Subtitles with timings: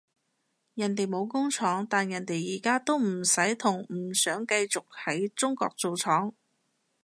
[0.73, 6.33] 人哋冇工廠，但人哋而家都唔使同唔想繼續喺中國做廠